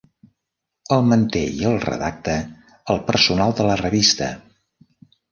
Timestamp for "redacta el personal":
1.83-3.53